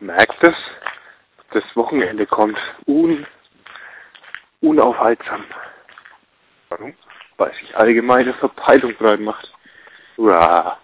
merkt 0.00 0.42
es, 0.42 0.56
das 1.52 1.64
Wochenende 1.74 2.26
kommt 2.26 2.58
un, 2.86 3.26
unaufhaltsam. 4.60 5.44
Warum? 6.68 6.94
Weil 7.36 7.52
sich 7.54 7.76
allgemeine 7.76 8.34
Verpeilung 8.34 8.94
breit 8.94 9.20
macht. 9.20 9.52
Uah. 10.16 10.78